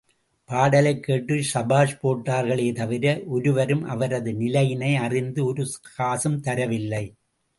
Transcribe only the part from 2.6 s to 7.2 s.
தவிர, ஒருவரும் அவரது நிலையினை, அறிந்து ஒரு காசும் தரவில்லை.